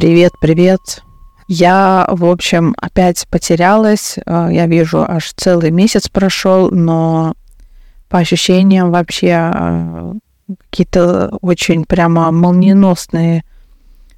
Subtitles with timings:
[0.00, 1.02] Привет, привет.
[1.46, 4.16] Я, в общем, опять потерялась.
[4.24, 7.34] Э, я вижу, аж целый месяц прошел, но
[8.08, 10.12] по ощущениям вообще э,
[10.70, 13.44] какие-то очень прямо молниеносные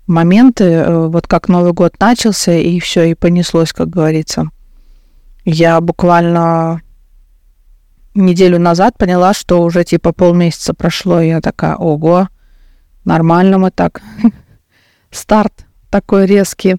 [0.06, 0.64] моменты.
[0.66, 4.50] Э, вот как Новый год начался, и все, и понеслось, как говорится.
[5.44, 6.80] Я буквально
[8.14, 12.28] неделю назад поняла, что уже типа полмесяца прошло, и я такая, ого,
[13.04, 14.00] нормально мы так.
[15.10, 16.77] Старт такой резкий.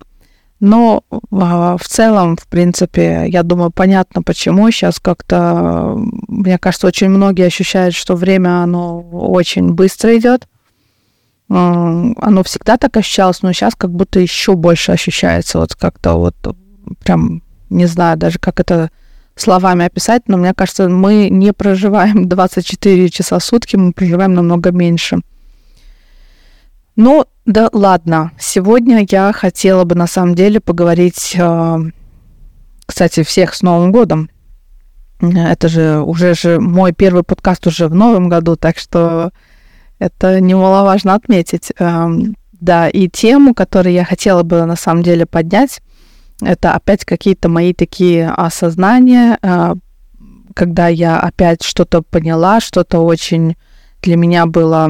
[0.60, 4.72] Но а, в целом, в принципе, я думаю, понятно, почему.
[4.72, 5.96] Сейчас как-то,
[6.28, 10.48] мне кажется, очень многие ощущают, что время, оно очень быстро идет.
[11.50, 15.60] Оно всегда так ощущалось, но сейчас как будто еще больше ощущается.
[15.60, 16.36] Вот как-то вот
[17.04, 18.90] прям, не знаю даже, как это
[19.36, 24.72] словами описать, но мне кажется, мы не проживаем 24 часа в сутки, мы проживаем намного
[24.72, 25.18] меньше.
[26.96, 28.32] Ну, да ладно.
[28.40, 31.78] Сегодня я хотела бы на самом деле поговорить, э,
[32.86, 34.30] кстати, всех с Новым годом.
[35.20, 39.32] Это же уже же мой первый подкаст уже в новом году, так что
[39.98, 41.72] это немаловажно отметить.
[41.80, 45.82] Эм, да, и тему, которую я хотела бы на самом деле поднять,
[46.42, 49.76] это опять какие-то мои такие осознания, э,
[50.54, 53.56] когда я опять что-то поняла, что-то очень
[54.02, 54.90] для меня было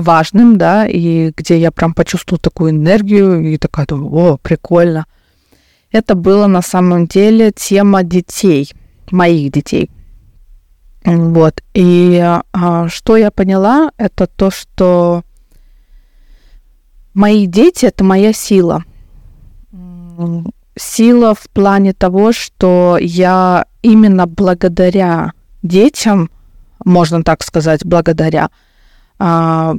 [0.00, 5.06] важным, да, и где я прям почувствовала такую энергию и такая, о, прикольно.
[5.92, 8.70] Это было на самом деле тема детей,
[9.10, 9.90] моих детей.
[11.04, 11.62] Вот.
[11.74, 12.20] И
[12.52, 15.22] а, что я поняла, это то, что
[17.14, 18.84] мои дети это моя сила.
[20.78, 26.30] Сила в плане того, что я именно благодаря детям,
[26.84, 28.50] можно так сказать, благодаря,
[29.18, 29.74] а,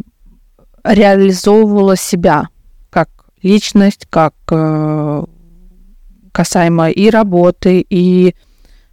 [0.83, 2.49] реализовывала себя
[2.89, 3.09] как
[3.41, 5.23] личность, как э,
[6.31, 8.35] касаемо и работы, и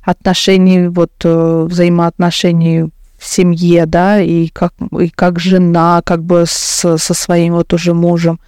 [0.03, 2.84] отношений, вот э, взаимоотношений
[3.19, 7.94] в семье, да, и как, и как жена, как бы с, со своим вот уже
[7.94, 8.41] мужем,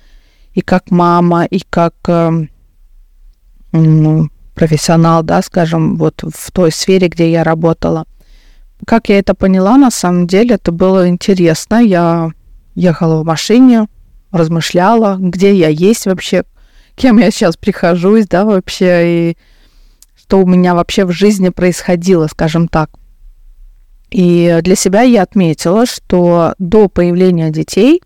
[0.55, 2.47] и как мама, и как э,
[4.55, 8.05] профессионал, да, скажем, вот в той сфере, где я работала.
[8.87, 11.83] Как я это поняла, на самом деле, это было интересно.
[11.83, 12.31] Я
[12.81, 13.87] ехала в машине,
[14.33, 16.45] размышляла, где я есть вообще,
[16.97, 19.37] кем я сейчас прихожусь, да, вообще, и
[20.17, 22.91] что у меня вообще в жизни происходило, скажем так.
[24.11, 28.03] И для себя я отметила, что до появления детей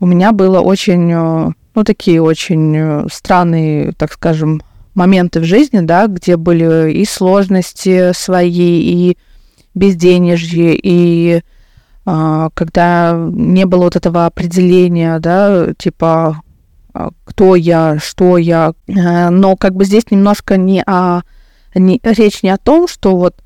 [0.00, 4.62] у меня было очень, э, ну, такие очень э, странные, так скажем,
[4.94, 8.50] моменты в жизни, да, где были и сложности свои,
[9.10, 9.18] и
[9.74, 11.42] безденежье, и
[12.04, 16.42] когда не было вот этого определения, да, типа
[16.94, 21.22] а, кто я, что я, э, но как бы здесь немножко не о,
[21.74, 23.36] не, речь не о том, что вот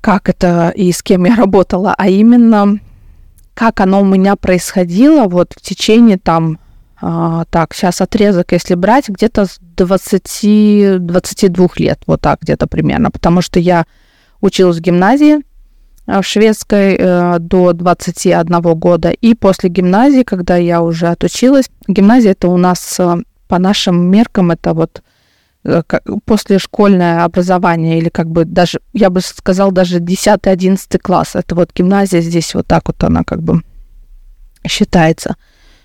[0.00, 2.78] как это и с кем я работала, а именно
[3.54, 6.60] как оно у меня происходило вот в течение там,
[7.00, 13.42] а, так, сейчас отрезок, если брать, где-то с 20-22 лет, вот так где-то примерно, потому
[13.42, 13.86] что я
[14.40, 15.40] училась в гимназии,
[16.08, 19.10] в шведской э, до 21 года.
[19.10, 24.50] И после гимназии, когда я уже отучилась, гимназия это у нас э, по нашим меркам
[24.50, 25.02] это вот
[25.64, 25.82] э,
[26.24, 31.34] после школьное образование или как бы даже, я бы сказал, даже 10-11 класс.
[31.34, 33.62] Это вот гимназия здесь вот так вот она как бы
[34.66, 35.36] считается.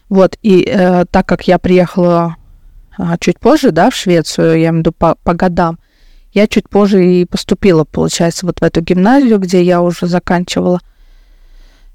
[0.08, 2.38] Вот, и э, так как я приехала
[2.98, 5.80] э, чуть позже, да, в Швецию, я имею в виду по, по годам,
[6.34, 10.80] я чуть позже и поступила, получается, вот в эту гимназию, где я уже заканчивала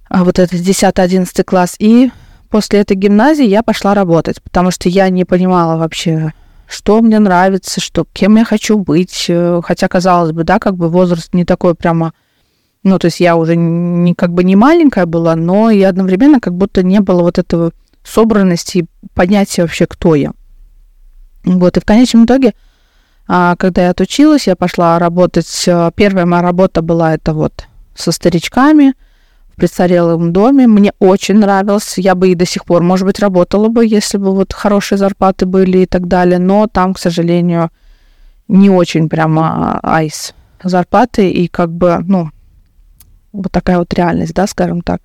[0.08, 1.74] а, вот этот 10-11 класс.
[1.78, 2.10] И
[2.48, 6.32] после этой гимназии я пошла работать, потому что я не понимала вообще,
[6.68, 9.26] что мне нравится, что кем я хочу быть.
[9.28, 12.12] Э, хотя, казалось бы, да, как бы возраст не такой прямо...
[12.84, 16.54] Ну, то есть я уже не, как бы не маленькая была, но и одновременно как
[16.54, 17.72] будто не было вот этого
[18.04, 20.32] собранности и понятия вообще, кто я.
[21.44, 22.54] Вот, и в конечном итоге
[23.28, 25.64] когда я отучилась, я пошла работать.
[25.66, 28.94] Э, первая моя работа была это вот со старичками
[29.50, 30.66] в престарелом доме.
[30.66, 31.98] Мне очень нравилось.
[31.98, 35.44] Я бы и до сих пор, может быть, работала бы, если бы вот хорошие зарплаты
[35.44, 36.38] были и так далее.
[36.38, 37.70] Но там, к сожалению,
[38.48, 40.32] не очень прямо айс
[40.62, 41.28] зарплаты.
[41.30, 42.30] И как бы, ну,
[43.32, 45.02] вот такая вот реальность, да, скажем так.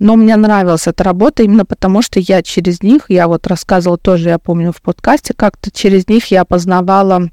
[0.00, 4.30] Но мне нравилась эта работа именно потому, что я через них, я вот рассказывала тоже,
[4.30, 7.30] я помню, в подкасте, как-то через них я познавала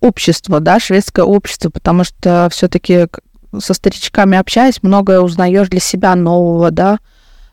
[0.00, 3.06] общество, да, шведское общество, потому что все-таки
[3.58, 6.98] со старичками общаясь, многое узнаешь для себя нового, да,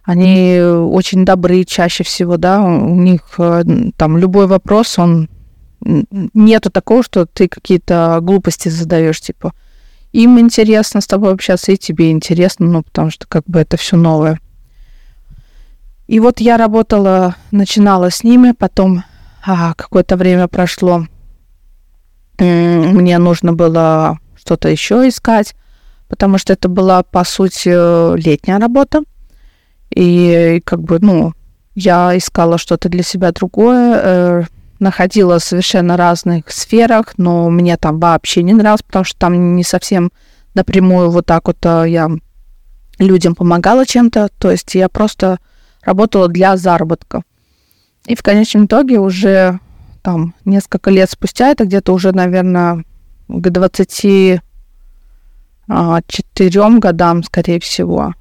[0.04, 3.64] Они очень добры чаще всего, да, у них э,
[3.96, 5.30] там любой вопрос, он
[5.82, 9.54] нету такого, что ты какие-то глупости задаешь, типа,
[10.12, 13.96] им интересно с тобой общаться, и тебе интересно, ну, потому что как бы это все
[13.98, 14.40] новое.
[16.08, 19.04] И вот я работала, начинала с ними, потом
[19.46, 21.06] а, какое-то время прошло,
[22.40, 25.56] мне нужно было что-то еще искать,
[26.08, 27.70] потому что это была, по сути,
[28.18, 29.04] летняя работа.
[29.94, 31.34] И как бы, ну,
[31.76, 34.44] я искала что-то для себя другое, э,
[34.80, 39.64] находила в совершенно разных сферах, но мне там вообще не нравилось, потому что там не
[39.64, 40.12] совсем
[40.54, 42.10] напрямую вот так вот э, я
[42.98, 45.40] людям помогала чем-то, то есть я просто
[45.84, 47.24] работала для заработка.
[48.06, 49.60] И в конечном итоге уже
[50.02, 52.84] там несколько лет спустя, это где-то уже, наверное,
[53.28, 54.42] к 24
[55.68, 56.02] а,
[56.80, 58.14] годам, скорее всего,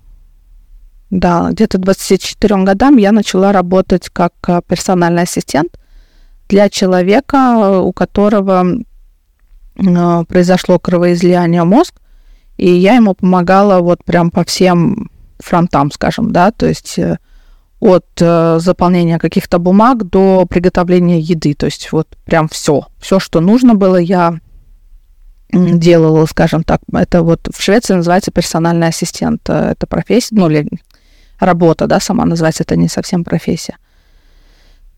[1.11, 5.79] да, где-то 24 годам я начала работать как э, персональный ассистент
[6.49, 8.67] для человека, у которого
[9.77, 11.95] э, произошло кровоизлияние мозг,
[12.59, 16.99] и я ему помогала вот прям по всем фронтам, скажем, да, то есть
[17.81, 23.41] э, от заполнения каких-то бумаг до приготовления еды, то есть вот прям все, все, что
[23.41, 24.39] нужно было, я
[25.53, 30.69] делала, скажем так, это вот в Швеции называется персональный ассистент, это профессия, ну, или
[31.39, 33.77] работа, да, сама называется, это не совсем профессия.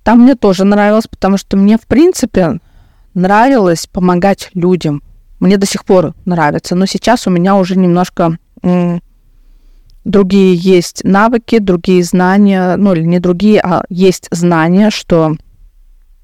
[0.03, 2.59] Там мне тоже нравилось, потому что мне, в принципе,
[3.15, 5.03] нравилось помогать людям.
[5.39, 8.39] Мне до сих пор нравится, но сейчас у меня уже немножко
[10.05, 15.37] другие есть навыки, другие знания, ну или не другие, а есть знания, что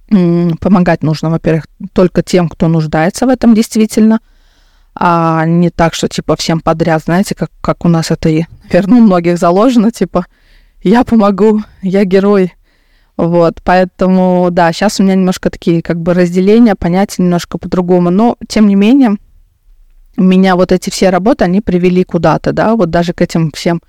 [0.08, 4.20] помогать нужно, во-первых, только тем, кто нуждается в этом действительно–
[4.98, 8.98] а не так, что типа всем подряд, знаете, как, как у нас это и, наверное,
[8.98, 10.26] у многих заложено, типа
[10.82, 12.54] я помогу, я герой.
[13.18, 18.36] Вот, поэтому, да, сейчас у меня немножко такие как бы разделения, понятия немножко по-другому, но,
[18.48, 19.16] тем не менее,
[20.16, 23.82] меня вот эти все работы, они привели куда-то, да, вот даже к этим всем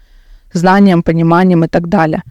[0.53, 2.24] знаниям, пониманиям и так далее.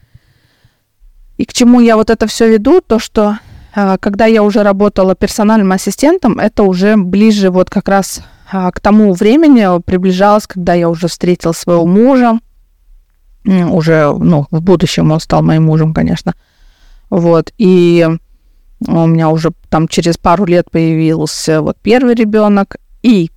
[1.36, 3.38] И к чему я вот это все веду, то, что
[3.74, 8.80] а, когда я уже работала персональным ассистентом, это уже ближе вот как раз а, к
[8.80, 12.38] тому времени приближалась, когда я уже встретила своего мужа,
[13.44, 16.34] уже, ну, в будущем он стал моим мужем, конечно,
[17.10, 18.08] вот, и
[18.80, 23.30] у меня уже там через пару лет появился вот первый ребенок, и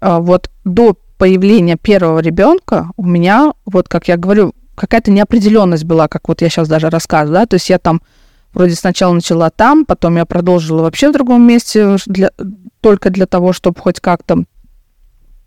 [0.00, 6.28] вот до появления первого ребенка у меня, вот как я говорю, какая-то неопределенность была, как
[6.28, 8.00] вот я сейчас даже рассказываю, да, то есть я там
[8.52, 12.30] вроде сначала начала там, потом я продолжила вообще в другом месте для,
[12.80, 14.44] только для того, чтобы хоть как-то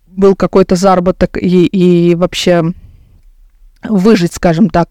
[0.08, 2.64] был какой-то заработок и, и вообще
[3.84, 4.90] выжить, скажем так.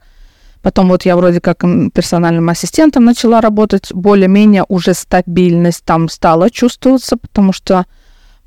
[0.63, 7.17] Потом вот я вроде как персональным ассистентом начала работать, более-менее уже стабильность там стала чувствоваться,
[7.17, 7.87] потому что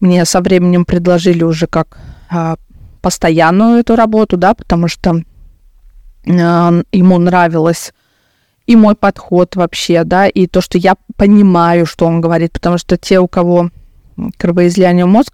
[0.05, 1.97] мне со временем предложили уже как
[2.29, 2.55] а,
[3.01, 5.23] постоянную эту работу, да, потому что
[6.27, 7.93] а, ему нравилось
[8.67, 12.97] и мой подход вообще, да, и то, что я понимаю, что он говорит, потому что
[12.97, 13.69] те, у кого
[14.37, 15.33] кровоизлияние мозг,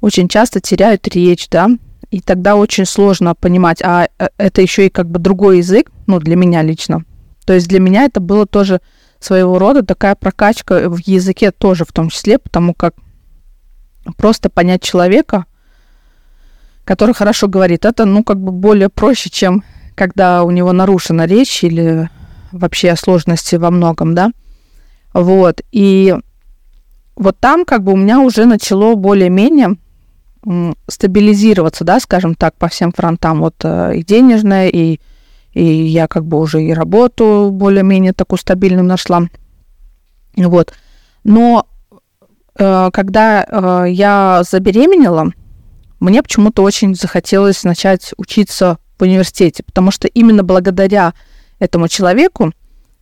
[0.00, 1.68] очень часто теряют речь, да,
[2.10, 6.18] и тогда очень сложно понимать, а э, это еще и как бы другой язык, ну,
[6.18, 7.04] для меня лично.
[7.46, 8.80] То есть для меня это было тоже
[9.20, 12.94] своего рода такая прокачка в языке тоже в том числе, потому как
[14.16, 15.46] просто понять человека,
[16.84, 21.62] который хорошо говорит, это, ну, как бы более проще, чем когда у него нарушена речь
[21.64, 22.08] или
[22.50, 24.32] вообще сложности во многом, да.
[25.12, 26.16] Вот, и
[27.16, 29.76] вот там как бы у меня уже начало более-менее
[30.88, 34.98] стабилизироваться, да, скажем так, по всем фронтам, вот э, и денежная, и,
[35.52, 39.22] и я как бы уже и работу более-менее такую стабильную нашла.
[40.36, 40.72] Вот.
[41.22, 41.66] Но
[42.56, 45.32] когда э, я забеременела,
[46.00, 51.14] мне почему-то очень захотелось начать учиться в университете, потому что именно благодаря
[51.58, 52.52] этому человеку,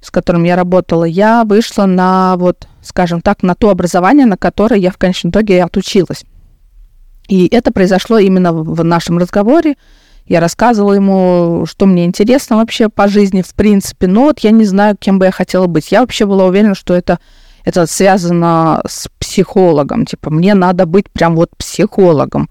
[0.01, 4.79] с которым я работала, я вышла на вот, скажем так, на то образование, на которое
[4.79, 6.25] я в конечном итоге отучилась.
[7.29, 9.77] И это произошло именно в нашем разговоре.
[10.27, 14.07] Я рассказывала ему, что мне интересно вообще по жизни, в принципе.
[14.07, 15.93] Но вот я не знаю, кем бы я хотела быть.
[15.93, 17.19] Я вообще была уверена, что это,
[17.65, 20.07] это связано с психологом.
[20.07, 22.49] Типа, мне надо быть прям вот психологом.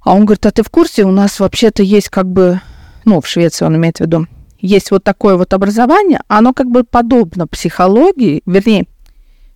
[0.00, 2.60] А он говорит, а ты в курсе, у нас вообще-то есть как бы,
[3.04, 4.26] ну, в Швеции он имеет в виду,
[4.60, 8.86] есть вот такое вот образование, оно как бы подобно психологии, вернее,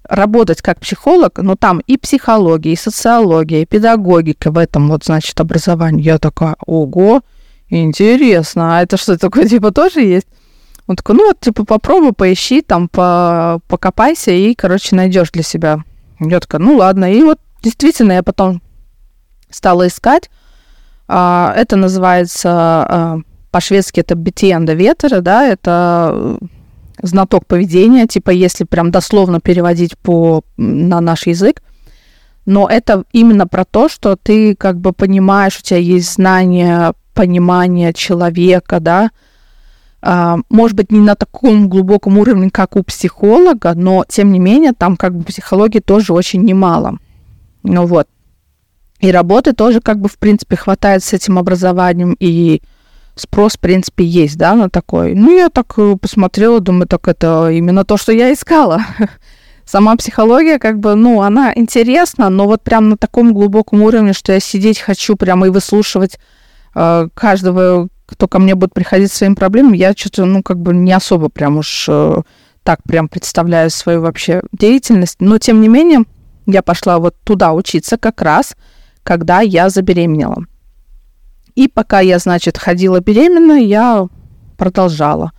[0.08, 5.38] работать как психолог, но там и психология, и социология, и педагогика в этом вот, значит,
[5.40, 6.02] образовании.
[6.02, 7.22] Я такая, ого,
[7.68, 10.26] интересно, а это что такое, типа, тоже есть?
[10.90, 15.84] Он такой, ну вот, типа, попробуй, поищи, там, по покопайся и, короче, найдешь для себя.
[16.18, 17.12] Я такая, ну ладно.
[17.12, 18.60] И вот действительно я потом
[19.50, 20.30] стала искать.
[21.06, 23.18] А, это называется а,
[23.52, 26.38] по-шведски это битиенда ветера, да, это э,
[27.02, 31.62] знаток поведения, типа если прям дословно переводить по, на наш язык.
[32.46, 37.92] Но это именно про то, что ты как бы понимаешь, у тебя есть знание, понимание
[37.92, 39.10] человека, да,
[40.02, 44.96] может быть, не на таком глубоком уровне, как у психолога, но, тем не менее, там
[44.96, 46.98] как бы психологии тоже очень немало.
[47.62, 48.08] Ну вот.
[49.00, 52.62] И работы тоже как бы, в принципе, хватает с этим образованием, и
[53.14, 55.14] спрос, в принципе, есть, да, на такой.
[55.14, 58.82] Ну, я так э, посмотрела, думаю, так это именно то, что я искала.
[59.64, 64.32] Сама психология, как бы, ну, она интересна, но вот прям на таком глубоком уровне, что
[64.32, 66.18] я сидеть хочу прямо и выслушивать
[66.74, 70.74] э, каждого кто ко мне будет приходить с своим проблемами, я что-то, ну, как бы
[70.74, 72.22] не особо прям уж э,
[72.62, 75.16] так прям представляю свою вообще деятельность.
[75.20, 76.00] Но, тем не менее,
[76.46, 78.56] я пошла вот туда учиться как раз,
[79.02, 80.44] когда я забеременела.
[81.54, 84.06] И пока я, значит, ходила беременная, я
[84.56, 85.32] продолжала.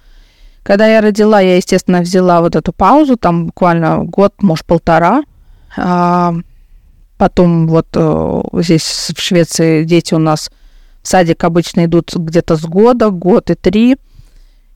[0.64, 5.24] Когда я родила, я, естественно, взяла вот эту паузу, там буквально год, может, полтора.
[5.76, 6.34] А
[7.18, 10.52] потом вот э, здесь в Швеции дети у нас
[11.02, 13.98] в садик обычно идут где-то с года, год и три.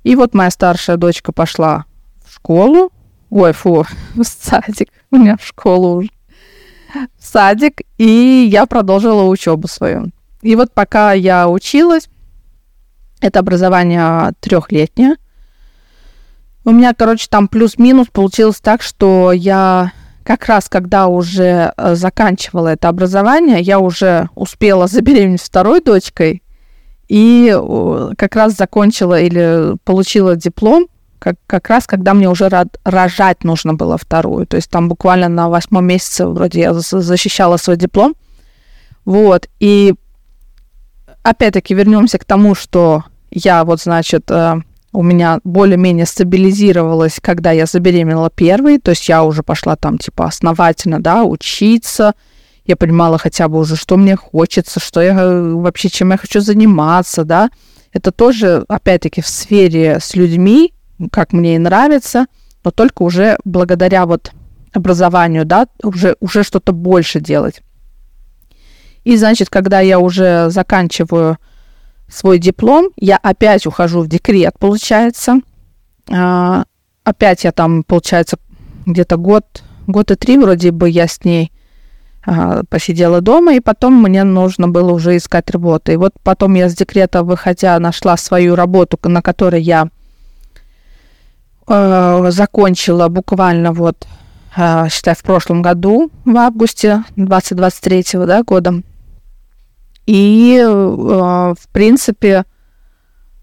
[0.03, 1.85] И вот моя старшая дочка пошла
[2.25, 2.91] в школу.
[3.29, 4.89] Ой, фу, в садик.
[5.11, 6.09] У меня в школу уже.
[7.17, 7.81] В садик.
[7.97, 10.11] И я продолжила учебу свою.
[10.41, 12.07] И вот пока я училась,
[13.19, 15.15] это образование трехлетнее.
[16.63, 19.91] У меня, короче, там плюс-минус получилось так, что я
[20.25, 26.41] как раз когда уже э, заканчивала это образование, я уже успела забеременеть второй дочкой
[27.07, 27.55] и
[28.17, 30.87] как раз закончила или получила диплом,
[31.19, 32.49] как, как раз когда мне уже
[32.83, 34.47] рожать нужно было вторую.
[34.47, 38.15] То есть там буквально на восьмом месяце вроде я защищала свой диплом.
[39.05, 39.47] Вот.
[39.59, 39.93] И
[41.21, 44.55] опять-таки вернемся к тому, что я вот, значит, э,
[44.95, 50.25] у меня более-менее стабилизировалось, когда я забеременела первой, то есть я уже пошла там типа
[50.25, 52.13] основательно, да, учиться,
[52.65, 56.41] я понимала хотя бы уже, что мне хочется, что я э, вообще, чем я хочу
[56.41, 57.49] заниматься, да.
[57.93, 60.73] Это тоже, опять-таки, в сфере с людьми,
[61.11, 62.25] как мне и нравится,
[62.63, 64.31] но только уже благодаря вот
[64.73, 67.61] образованию, да, уже, уже что-то больше делать.
[69.03, 71.37] И, значит, когда я уже заканчиваю
[72.07, 75.39] свой диплом, я опять ухожу в декрет, получается.
[76.11, 76.65] А,
[77.03, 78.37] опять я там, получается,
[78.85, 81.51] где-то год, год и три вроде бы я с ней
[82.25, 85.91] а, посидела дома, и потом мне нужно было уже искать работу.
[85.91, 89.89] И вот потом я с декрета, выходя, нашла свою работу, на которой я
[91.67, 94.07] э, закончила буквально вот,
[94.55, 98.81] э, считай, в прошлом году, в августе 2023 да, года.
[100.05, 102.45] И, э, в принципе,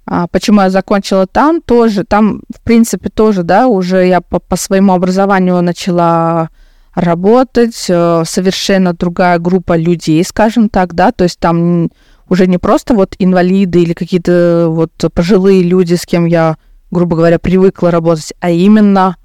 [0.06, 4.56] а, почему я закончила там, тоже, там, в принципе, тоже, да, уже я по, по
[4.56, 6.50] своему образованию начала
[6.94, 11.90] работать, э, совершенно другая группа людей, скажем так, да, то есть там
[12.28, 16.56] уже не просто вот инвалиды или какие-то вот пожилые люди, с кем я,
[16.90, 19.16] грубо говоря, привыкла работать, а именно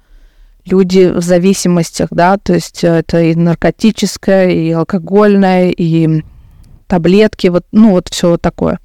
[0.64, 6.22] люди в зависимостях, да, то есть это и наркотическое, и алкогольное, и
[6.88, 8.80] таблетки, вот, ну, вот все вот такое.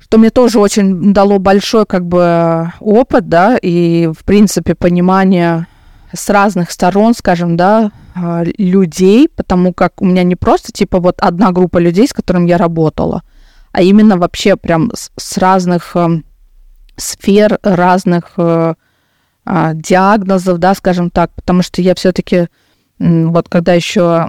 [0.00, 5.66] Что мне тоже очень дало большой, как бы, опыт, да, и, в принципе, понимание
[6.12, 11.20] с разных сторон, скажем, да, а, людей, потому как у меня не просто, типа, вот
[11.20, 13.22] одна группа людей, с которыми я работала,
[13.72, 16.22] а именно вообще прям с, разных э,
[16.96, 18.74] сфер, разных э,
[19.46, 22.48] э, диагнозов, да, скажем так, потому что я все-таки
[23.00, 24.26] вот когда еще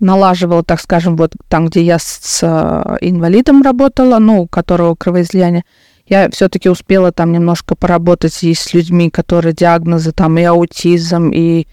[0.00, 5.64] налаживала, так скажем, вот там, где я с э, инвалидом работала, ну, у которого кровоизлияние,
[6.06, 11.68] я все-таки успела там немножко поработать и с людьми, которые диагнозы там и аутизм, и,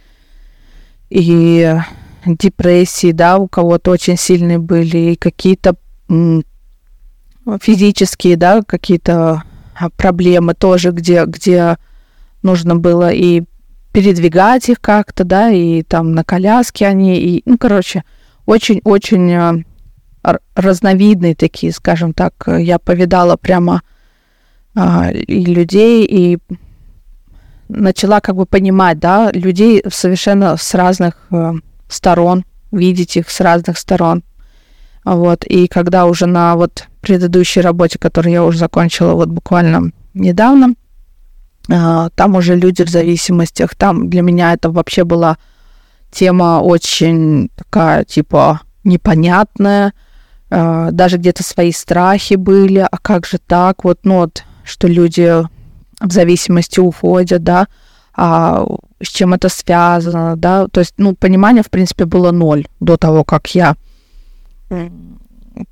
[1.09, 1.75] и
[2.25, 5.75] депрессии, да, у кого-то очень сильные были, и какие-то
[7.61, 9.43] физические, да, какие-то
[9.79, 11.77] а, проблемы тоже, где, где
[12.43, 13.43] нужно было и
[13.91, 18.03] передвигать их как-то, да, и там на коляске они, и, ну, короче,
[18.47, 22.33] очень-очень э, разновидные такие, скажем так.
[22.47, 23.83] Я повидала прямо
[24.73, 26.39] а, и людей, и
[27.69, 31.53] начала как бы понимать, да, людей совершенно с разных э,
[31.89, 34.23] сторон, видеть их с разных сторон.
[35.03, 40.73] Вот, и когда уже на вот предыдущей работе, которую я уже закончила вот буквально недавно,
[41.69, 45.37] а, там уже люди в зависимостях, там для меня это вообще была
[46.17, 49.93] тема очень такая, типа, непонятная,
[50.49, 55.43] а, даже где-то свои страхи были, а как же так, вот, ну вот, что люди
[56.01, 57.67] в зависимости уходят, да,
[58.15, 58.65] а
[58.99, 63.23] с чем это связано, да, то есть, ну, понимание, в принципе, было ноль до того,
[63.23, 63.75] как я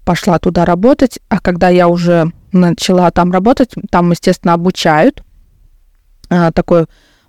[0.03, 5.23] пошла туда работать, а когда я уже начала там работать, там, естественно, обучают,
[6.29, 6.85] а, такой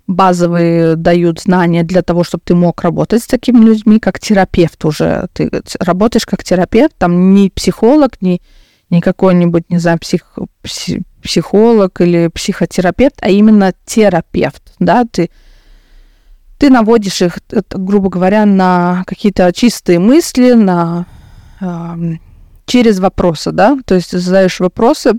[0.07, 5.27] базовые дают знания для того, чтобы ты мог работать с такими людьми, как терапевт уже.
[5.33, 8.41] Ты работаешь как терапевт, там не психолог, не,
[8.89, 10.37] не какой-нибудь, не знаю, псих,
[11.21, 15.29] психолог или психотерапевт, а именно терапевт, да, ты
[16.57, 17.37] ты наводишь их,
[17.69, 21.05] грубо говоря, на какие-то чистые мысли, на
[21.61, 22.15] э,
[22.65, 25.17] через вопросы, да, то есть задаешь вопросы, э,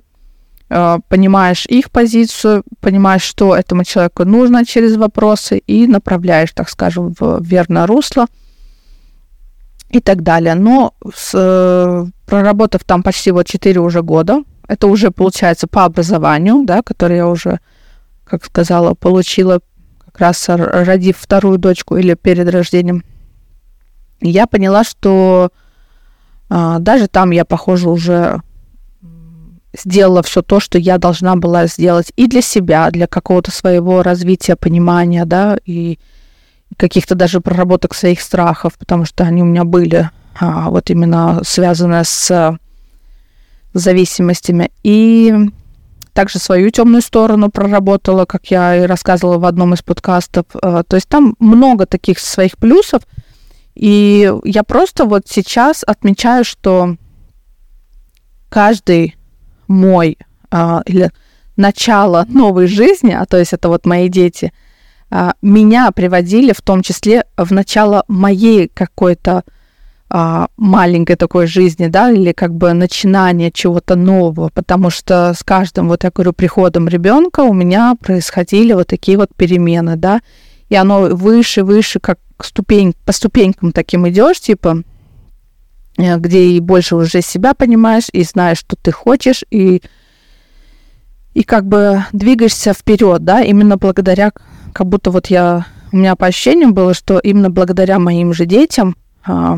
[0.69, 7.41] понимаешь их позицию, понимаешь, что этому человеку нужно через вопросы и направляешь, так скажем, в
[7.43, 8.27] верное русло
[9.89, 10.55] и так далее.
[10.55, 16.65] Но с, э, проработав там почти вот 4 уже года, это уже получается по образованию,
[16.65, 17.61] да, которое я уже,
[18.25, 19.61] как сказала, получила
[20.05, 23.03] как раз родив вторую дочку или перед рождением.
[24.21, 25.51] Я поняла, что
[26.51, 28.43] а, даже там я, похоже, уже
[29.77, 34.57] сделала все то, что я должна была сделать и для себя, для какого-то своего развития,
[34.57, 35.99] понимания, да, и
[36.77, 42.05] каких-то даже проработок своих страхов, потому что они у меня были а, вот именно связаны
[42.05, 42.59] с
[43.75, 44.71] зависимостями.
[44.83, 45.35] И
[46.13, 50.47] также свою темную сторону проработала, как я и рассказывала в одном из подкастов.
[50.63, 53.03] А, то есть там много таких своих плюсов.
[53.75, 56.97] И я просто вот сейчас отмечаю, что
[58.49, 59.18] каждый
[59.69, 60.19] мой
[60.51, 61.11] а, или
[61.57, 64.53] начало новой жизни, а то есть это вот мои дети,
[65.11, 69.45] а, меня приводили в том числе в начало моей какой-то
[70.11, 75.89] а, маленькой такой жизни, да, или как бы начинание чего-то нового, потому что с каждым,
[75.89, 80.21] вот я говорю, приходом ребенка у меня происходили вот такие вот перемены, да,
[80.71, 84.83] и оно выше, выше, как ступень, по ступенькам таким идешь, типа,
[85.99, 89.83] где и больше уже себя понимаешь, и знаешь, что ты хочешь, и,
[91.35, 94.33] и как бы двигаешься вперед, да, именно благодаря,
[94.73, 98.97] как будто вот я, у меня по ощущениям было, что именно благодаря моим же детям
[99.25, 99.57] а,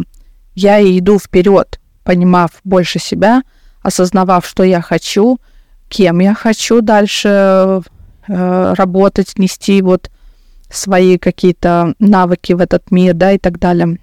[0.55, 3.43] я и иду вперед, понимав больше себя,
[3.83, 5.39] осознавав, что я хочу,
[5.89, 7.83] кем я хочу дальше
[8.29, 10.11] э, работать, нести вот
[10.71, 13.99] свои какие-то навыки в этот мир, да, и так далее.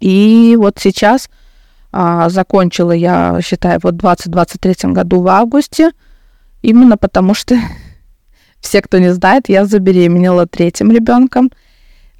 [0.00, 1.28] И вот сейчас
[1.92, 5.92] а, закончила я, считаю, вот в 2023 году в августе,
[6.62, 7.56] именно потому что
[8.60, 11.50] все, кто не знает, я забеременела третьим ребенком.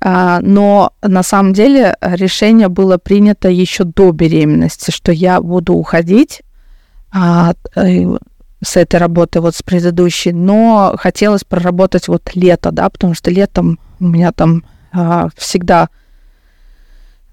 [0.01, 6.43] А, но на самом деле решение было принято еще до беременности, что я буду уходить
[7.11, 8.05] а, э,
[8.63, 13.79] с этой работы, вот с предыдущей, но хотелось проработать вот лето, да, потому что летом
[13.99, 15.89] у меня там а, всегда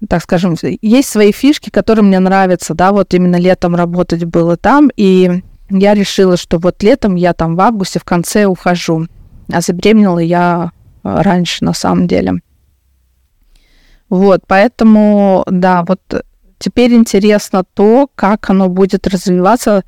[0.08, 4.90] так скажем, есть свои фишки, которые мне нравятся, да, вот именно летом работать было там,
[4.96, 9.06] и я решила, что вот летом я там в августе в конце ухожу,
[9.50, 10.70] а забеременела я
[11.02, 12.40] э, раньше на самом деле.
[14.08, 16.00] Вот, поэтому, да, вот
[16.58, 19.84] теперь интересно то, как оно будет развиваться,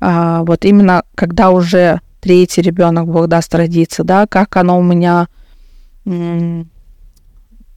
[0.00, 5.28] а, вот именно когда уже третий ребенок Бог даст родиться, да, как оно у меня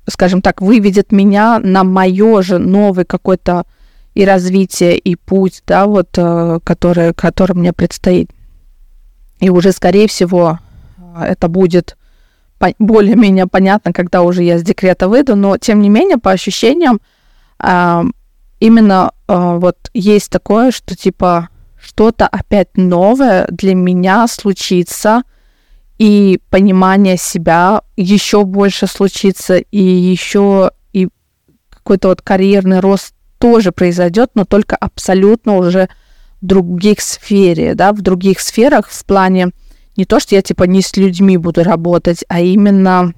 [0.08, 3.66] скажем так, выведет меня на мое же новый какой-то
[4.14, 8.30] и развитие, и путь, да, вот, э, который, который мне предстоит.
[9.40, 10.60] И уже, скорее всего,
[11.20, 11.98] это будет
[12.78, 17.02] более-менее понятно, когда уже я с декрета выйду, но, тем не менее, по ощущениям,
[17.58, 18.04] а,
[18.60, 21.50] именно а, вот есть такое, что, типа,
[21.82, 25.24] что-то опять новое для меня случится–
[26.02, 31.10] и понимание себя еще больше случится, и еще и
[31.70, 35.90] какой-то вот карьерный рост тоже произойдет, но только абсолютно уже
[36.42, 39.52] в других сфере, да, в других сферах в плане
[39.96, 43.14] не то, что я типа не с людьми буду работать, а именно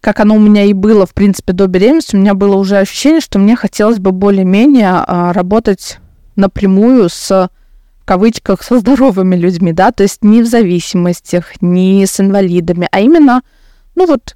[0.00, 3.20] как оно у меня и было, в принципе, до беременности, у меня было уже ощущение,
[3.20, 5.98] что мне хотелось бы более-менее а, работать
[6.34, 7.50] напрямую с
[8.08, 13.42] кавычках со здоровыми людьми, да, то есть не в зависимостях, не с инвалидами, а именно,
[13.94, 14.34] ну вот,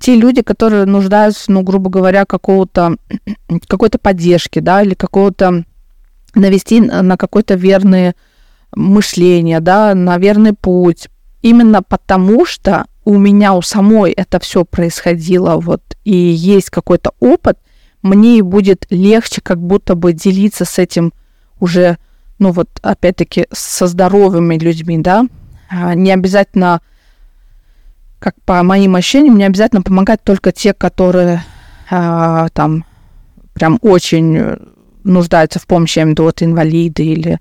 [0.00, 2.96] те люди, которые нуждаются, ну, грубо говоря, какого-то,
[3.66, 5.64] какой-то поддержки, да, или какого-то
[6.36, 8.14] навести на какое-то верное
[8.72, 11.08] мышление, да, на верный путь.
[11.42, 17.58] Именно потому что у меня у самой это все происходило, вот, и есть какой-то опыт,
[18.02, 21.12] мне будет легче как будто бы делиться с этим
[21.58, 21.98] уже,
[22.42, 25.26] ну вот, опять-таки, со здоровыми людьми, да,
[25.70, 26.80] а, не обязательно
[28.18, 31.42] как по моим ощущениям, не обязательно помогать только те, которые
[31.90, 32.84] э, там
[33.52, 34.58] прям очень
[35.02, 37.40] нуждаются в помощи, я имею в виду, вот инвалиды или,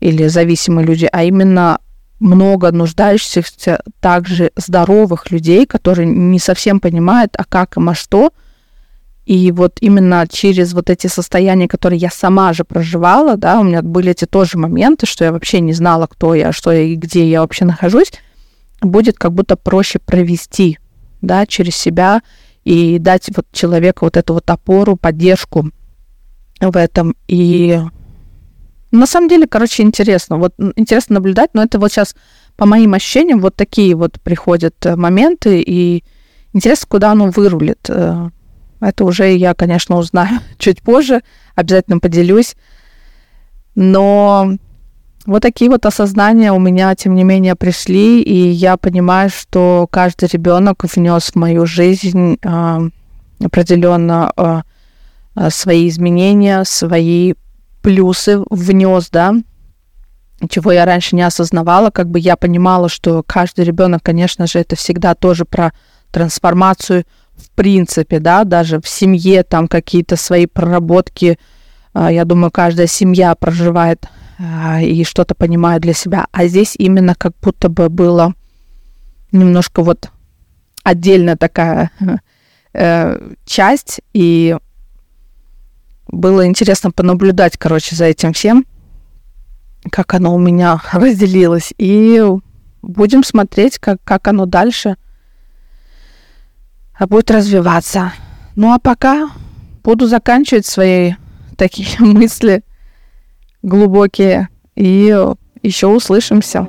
[0.00, 1.78] или зависимые люди, а именно
[2.20, 8.30] много нуждающихся также здоровых людей, которые не совсем понимают, а как им, а что.
[9.28, 13.82] И вот именно через вот эти состояния, которые я сама же проживала, да, у меня
[13.82, 17.28] были эти тоже моменты, что я вообще не знала, кто я, что я и где
[17.28, 18.10] я вообще нахожусь,
[18.80, 20.78] будет как будто проще провести,
[21.20, 22.22] да, через себя
[22.64, 25.72] и дать вот человеку вот эту вот опору, поддержку
[26.58, 27.14] в этом.
[27.26, 27.78] И
[28.92, 30.38] на самом деле, короче, интересно.
[30.38, 32.16] Вот интересно наблюдать, но это вот сейчас,
[32.56, 36.02] по моим ощущениям, вот такие вот приходят э, моменты, и
[36.54, 37.90] интересно, куда оно вырулит.
[38.80, 41.22] Это уже я, конечно, узнаю чуть позже,
[41.54, 42.56] обязательно поделюсь.
[43.74, 44.54] Но
[45.26, 50.28] вот такие вот осознания у меня, тем не менее, пришли, и я понимаю, что каждый
[50.32, 52.90] ребенок внес в мою жизнь э,
[53.44, 57.34] определенно э, свои изменения, свои
[57.82, 59.34] плюсы внес, да,
[60.48, 64.76] чего я раньше не осознавала, как бы я понимала, что каждый ребенок, конечно же, это
[64.76, 65.72] всегда тоже про
[66.10, 67.04] трансформацию
[67.38, 71.38] в принципе, да, даже в семье там какие-то свои проработки,
[71.94, 74.06] я думаю, каждая семья проживает
[74.38, 76.26] а, и что-то понимаю для себя.
[76.30, 78.34] А здесь именно как будто бы было
[79.32, 80.10] немножко вот
[80.84, 81.90] отдельная такая
[82.72, 84.56] э, часть, и
[86.06, 88.64] было интересно понаблюдать, короче, за этим всем,
[89.90, 91.74] как оно у меня разделилось.
[91.76, 92.22] И
[92.82, 94.96] будем смотреть, как, как оно дальше
[97.06, 98.12] будет развиваться.
[98.56, 99.30] Ну а пока
[99.84, 101.12] буду заканчивать свои
[101.56, 102.64] такие мысли
[103.62, 104.48] глубокие.
[104.74, 105.14] И
[105.62, 106.68] еще услышимся.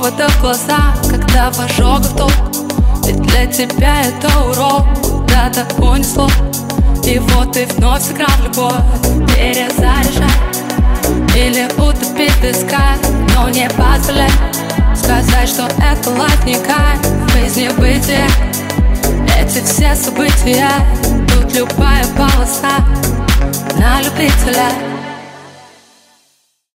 [0.00, 2.32] Повода в глаза, когда в ожогах толк
[3.04, 6.28] Ведь для тебя это урок, куда-то унесло
[7.04, 8.72] И вот ты вновь сыграл любовь,
[9.34, 10.30] перезаряжай
[11.36, 12.94] Или утопить песка,
[13.34, 14.30] но не позволяй.
[14.94, 16.10] Сказать, что это
[16.44, 18.26] кайф, жизни бытия
[19.38, 20.70] Эти все события,
[21.28, 22.78] тут любая полоса
[23.78, 24.89] на любителя